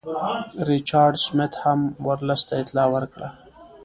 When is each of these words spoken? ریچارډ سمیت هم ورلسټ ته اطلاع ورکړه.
ریچارډ 0.69 1.13
سمیت 1.25 1.53
هم 1.63 1.79
ورلسټ 2.07 2.43
ته 2.49 2.55
اطلاع 2.63 2.87
ورکړه. 2.95 3.29